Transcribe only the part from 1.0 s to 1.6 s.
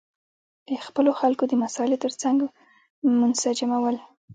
خلکو د